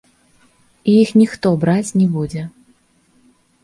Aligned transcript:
І 0.89 0.95
іх 1.03 1.13
ніхто 1.23 1.53
браць 1.67 1.95
не 2.01 2.07
будзе. 2.19 2.51